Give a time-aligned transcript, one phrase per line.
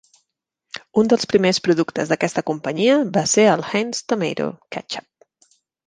[1.01, 5.55] Un dels primers productes d'aquesta companyia va ser el Heinz Tomato Ketchup.